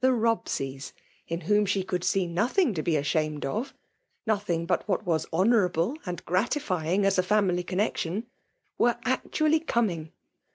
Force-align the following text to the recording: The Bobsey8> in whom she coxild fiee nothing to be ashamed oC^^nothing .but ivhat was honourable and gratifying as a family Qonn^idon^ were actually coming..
The 0.00 0.08
Bobsey8> 0.12 0.92
in 1.26 1.42
whom 1.42 1.66
she 1.66 1.84
coxild 1.84 2.00
fiee 2.00 2.26
nothing 2.30 2.72
to 2.72 2.82
be 2.82 2.96
ashamed 2.96 3.42
oC^^nothing 3.42 4.66
.but 4.66 4.86
ivhat 4.86 5.02
was 5.04 5.26
honourable 5.30 5.98
and 6.06 6.24
gratifying 6.24 7.04
as 7.04 7.18
a 7.18 7.22
family 7.22 7.64
Qonn^idon^ 7.64 8.24
were 8.78 8.96
actually 9.04 9.60
coming.. 9.60 10.12